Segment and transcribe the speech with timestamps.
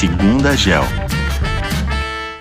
[0.00, 0.80] Segunda Gel.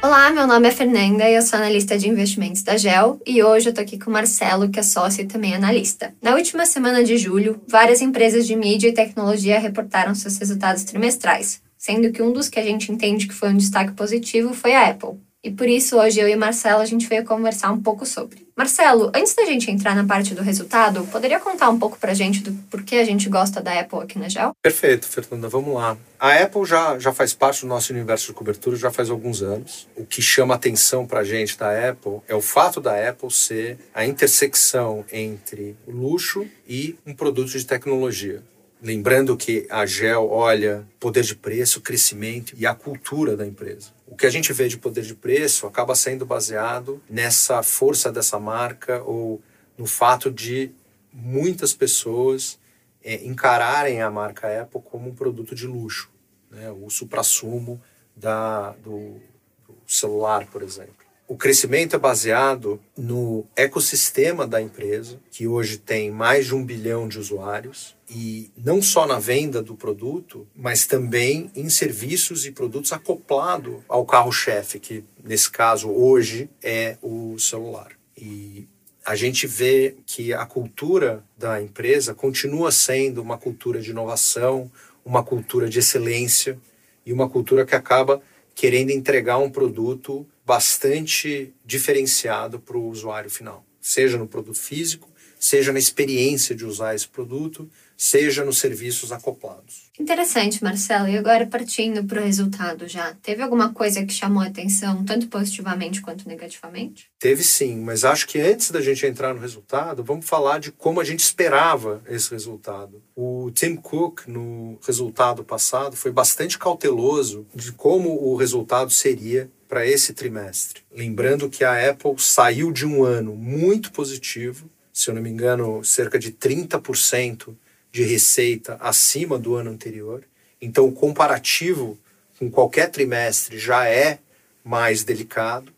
[0.01, 3.67] Olá, meu nome é Fernanda e eu sou analista de investimentos da GEL e hoje
[3.67, 6.13] eu tô aqui com o Marcelo, que é sócio e também analista.
[6.21, 11.61] Na última semana de julho, várias empresas de mídia e tecnologia reportaram seus resultados trimestrais,
[11.77, 14.88] sendo que um dos que a gente entende que foi um destaque positivo foi a
[14.88, 15.20] Apple.
[15.41, 18.45] E por isso hoje eu e Marcelo a gente veio conversar um pouco sobre.
[18.57, 22.41] Marcelo, antes da gente entrar na parte do resultado, poderia contar um pouco pra gente
[22.41, 24.52] do porquê a gente gosta da Apple aqui na Gel?
[24.61, 25.95] Perfeito, Fernanda, vamos lá.
[26.20, 29.88] A Apple já, já faz parte do nosso universo de cobertura já faz alguns anos.
[29.95, 34.05] O que chama atenção pra gente da Apple é o fato da Apple ser a
[34.05, 38.44] intersecção entre luxo e um produto de tecnologia.
[38.81, 43.89] Lembrando que a Gel olha poder de preço, crescimento e a cultura da empresa.
[44.07, 48.39] O que a gente vê de poder de preço acaba sendo baseado nessa força dessa
[48.39, 49.41] marca ou
[49.77, 50.71] no fato de
[51.11, 52.57] muitas pessoas
[53.03, 56.09] é, encararem a marca Apple como um produto de luxo,
[56.49, 56.71] né?
[56.71, 57.81] o suprassumo
[58.16, 59.19] da, do,
[59.67, 60.98] do celular, por exemplo.
[61.30, 67.08] O crescimento é baseado no ecossistema da empresa, que hoje tem mais de um bilhão
[67.08, 72.91] de usuários, e não só na venda do produto, mas também em serviços e produtos
[72.91, 77.91] acoplado ao carro-chefe, que nesse caso hoje é o celular.
[78.17, 78.67] E
[79.05, 84.71] a gente vê que a cultura da empresa continua sendo uma cultura de inovação,
[85.05, 86.59] uma cultura de excelência
[87.05, 88.19] e uma cultura que acaba
[88.55, 95.08] querendo entregar um produto bastante diferenciado para o usuário final, seja no produto físico,
[95.39, 99.92] seja na experiência de usar esse produto, seja nos serviços acoplados.
[100.00, 101.08] Interessante, Marcelo.
[101.08, 105.27] E agora partindo para o resultado já, teve alguma coisa que chamou a atenção, tanto
[105.27, 107.11] positivamente quanto negativamente?
[107.20, 111.00] Teve sim, mas acho que antes da gente entrar no resultado, vamos falar de como
[111.00, 113.03] a gente esperava esse resultado.
[113.16, 119.85] O Tim Cook, no resultado passado, foi bastante cauteloso de como o resultado seria para
[119.85, 120.81] esse trimestre.
[120.91, 125.85] Lembrando que a Apple saiu de um ano muito positivo, se eu não me engano,
[125.85, 127.55] cerca de 30%
[127.91, 130.24] de receita acima do ano anterior.
[130.59, 131.97] Então, o comparativo
[132.39, 134.18] com qualquer trimestre já é
[134.63, 135.71] mais delicado.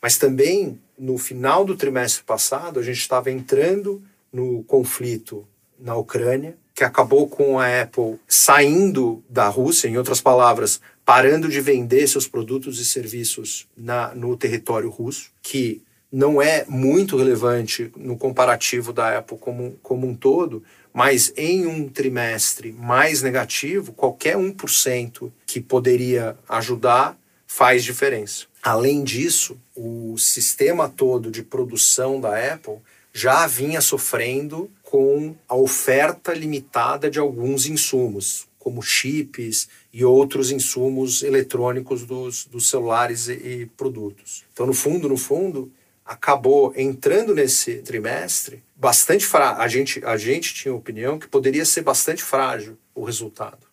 [0.00, 5.46] Mas também, no final do trimestre passado, a gente estava entrando no conflito
[5.78, 11.60] na Ucrânia, que acabou com a Apple saindo da Rússia, em outras palavras, parando de
[11.60, 18.16] vender seus produtos e serviços na, no território russo, que não é muito relevante no
[18.16, 25.32] comparativo da Apple como, como um todo, mas em um trimestre mais negativo, qualquer 1%
[25.44, 28.46] que poderia ajudar faz diferença.
[28.62, 32.78] Além disso, o sistema todo de produção da Apple
[33.12, 41.22] já vinha sofrendo com a oferta limitada de alguns insumos, como chips e outros insumos
[41.22, 44.42] eletrônicos dos, dos celulares e, e produtos.
[44.54, 45.70] Então, no fundo, no fundo,
[46.02, 49.62] acabou entrando nesse trimestre bastante frágil.
[49.62, 53.66] A gente, a gente tinha a opinião que poderia ser bastante frágil o resultado.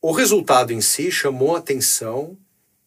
[0.00, 2.36] O resultado em si chamou atenção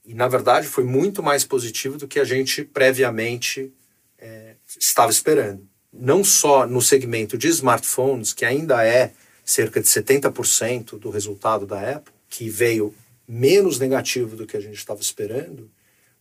[0.03, 3.71] e, na verdade, foi muito mais positivo do que a gente previamente
[4.17, 5.67] é, estava esperando.
[5.93, 9.13] Não só no segmento de smartphones, que ainda é
[9.47, 12.93] cerca de 70% do resultado da Apple, que veio
[13.25, 15.71] menos negativo do que a gente estava esperando,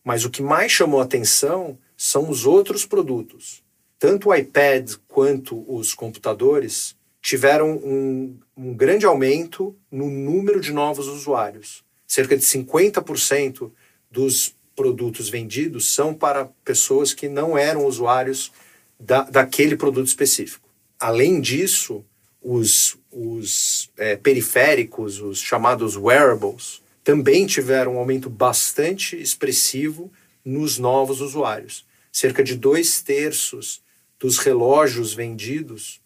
[0.01, 3.61] mas o que mais chamou atenção são os outros produtos.
[3.99, 11.07] Tanto o iPad quanto os computadores tiveram um, um grande aumento no número de novos
[11.07, 11.83] usuários.
[12.07, 13.69] Cerca de 50%
[14.09, 18.53] dos produtos vendidos são para pessoas que não eram usuários
[18.97, 20.69] da, daquele produto específico.
[20.97, 22.05] Além disso,
[22.41, 30.11] os, os é, periféricos, os chamados wearables, também tiveram um aumento bastante expressivo
[30.43, 31.85] nos novos usuários.
[32.11, 33.81] Cerca de dois terços
[34.19, 36.01] dos relógios vendidos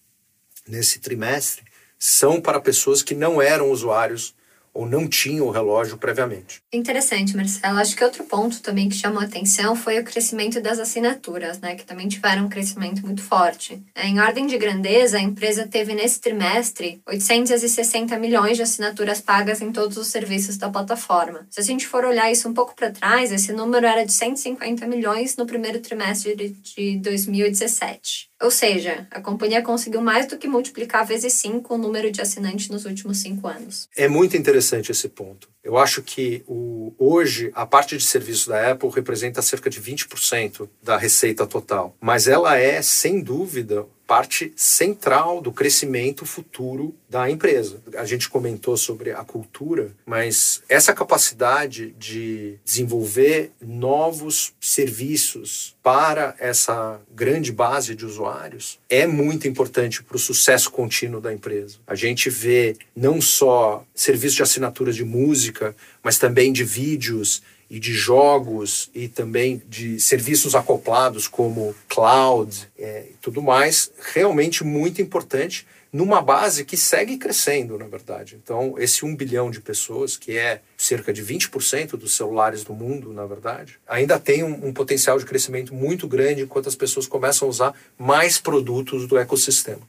[0.68, 1.64] nesse trimestre
[1.98, 4.34] são para pessoas que não eram usuários
[4.74, 6.62] ou não tinham o relógio previamente.
[6.72, 7.80] Interessante, Marcelo.
[7.80, 11.86] Acho que outro ponto também que chamou atenção foi o crescimento das assinaturas, né, que
[11.86, 13.82] também tiveram um crescimento muito forte.
[13.94, 19.62] É, em ordem de grandeza, a empresa teve nesse trimestre 860 milhões de assinaturas pagas
[19.62, 21.46] em todos os serviços da plataforma.
[21.50, 24.88] Se a gente for olhar isso um pouco para trás, esse número era de 150
[24.88, 28.31] milhões no primeiro trimestre de 2017.
[28.42, 32.70] Ou seja, a companhia conseguiu mais do que multiplicar vezes 5 o número de assinantes
[32.70, 33.88] nos últimos cinco anos.
[33.96, 35.48] É muito interessante esse ponto.
[35.64, 40.68] Eu acho que o, hoje a parte de serviço da Apple representa cerca de 20%
[40.82, 47.82] da receita total, mas ela é, sem dúvida, parte central do crescimento futuro da empresa.
[47.96, 57.00] A gente comentou sobre a cultura, mas essa capacidade de desenvolver novos serviços para essa
[57.16, 61.78] grande base de usuários é muito importante para o sucesso contínuo da empresa.
[61.88, 65.74] A gente vê não só serviços de assinatura de música,
[66.04, 67.42] mas também de vídeos
[67.72, 74.62] e de jogos e também de serviços acoplados como cloud é, e tudo mais, realmente
[74.62, 78.38] muito importante numa base que segue crescendo, na verdade.
[78.42, 83.14] Então, esse um bilhão de pessoas, que é cerca de 20% dos celulares do mundo,
[83.14, 87.48] na verdade, ainda tem um, um, potencial de crescimento muito grande enquanto as pessoas começam
[87.48, 89.82] a usar mais produtos do ecossistema.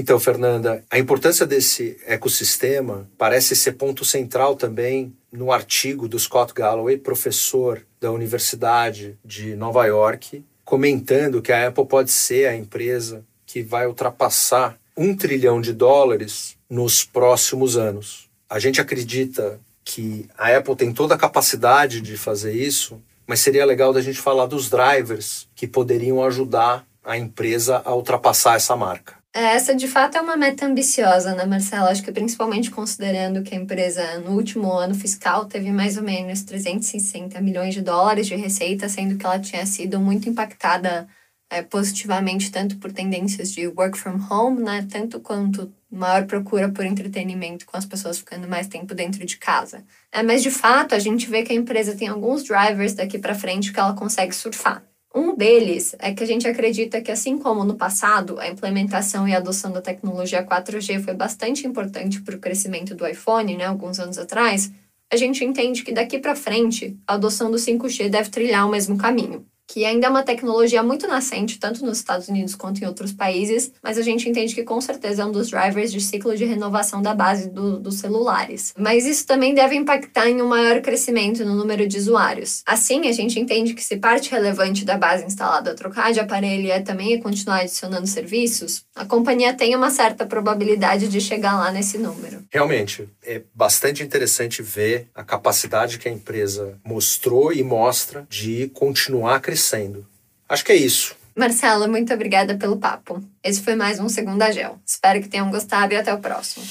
[0.00, 6.54] Então, Fernanda, a importância desse ecossistema parece ser ponto central também no artigo do Scott
[6.54, 13.24] Galloway, professor da Universidade de Nova York, comentando que a Apple pode ser a empresa
[13.44, 18.30] que vai ultrapassar um trilhão de dólares nos próximos anos.
[18.48, 23.66] A gente acredita que a Apple tem toda a capacidade de fazer isso, mas seria
[23.66, 29.18] legal da gente falar dos drivers que poderiam ajudar a empresa a ultrapassar essa marca.
[29.32, 31.90] Essa de fato é uma meta ambiciosa, né, Marcela?
[31.90, 36.42] Acho que principalmente considerando que a empresa no último ano fiscal teve mais ou menos
[36.42, 41.06] 360 milhões de dólares de receita, sendo que ela tinha sido muito impactada
[41.50, 46.84] é, positivamente tanto por tendências de work from home, né, tanto quanto maior procura por
[46.84, 49.84] entretenimento com as pessoas ficando mais tempo dentro de casa.
[50.12, 53.34] É, mas de fato a gente vê que a empresa tem alguns drivers daqui para
[53.34, 54.87] frente que ela consegue surfar.
[55.14, 59.34] Um deles é que a gente acredita que, assim como no passado, a implementação e
[59.34, 64.18] adoção da tecnologia 4G foi bastante importante para o crescimento do iPhone, né, alguns anos
[64.18, 64.70] atrás,
[65.10, 68.98] a gente entende que daqui para frente a adoção do 5G deve trilhar o mesmo
[68.98, 73.12] caminho que ainda é uma tecnologia muito nascente, tanto nos Estados Unidos quanto em outros
[73.12, 76.46] países, mas a gente entende que com certeza é um dos drivers de ciclo de
[76.46, 78.72] renovação da base do, dos celulares.
[78.78, 82.62] Mas isso também deve impactar em um maior crescimento no número de usuários.
[82.66, 86.80] Assim, a gente entende que se parte relevante da base instalada trocar de aparelho é
[86.80, 92.27] também continuar adicionando serviços, a companhia tem uma certa probabilidade de chegar lá nesse número.
[92.50, 99.40] Realmente, é bastante interessante ver a capacidade que a empresa mostrou e mostra de continuar
[99.40, 100.06] crescendo.
[100.48, 101.14] Acho que é isso.
[101.36, 103.22] Marcela, muito obrigada pelo papo.
[103.44, 104.78] Esse foi mais um Segunda Gel.
[104.84, 106.64] Espero que tenham gostado e até o próximo.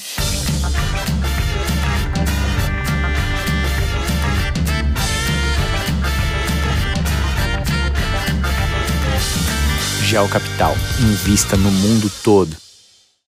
[10.02, 10.74] Gel Capital.
[11.00, 12.67] Invista no mundo todo.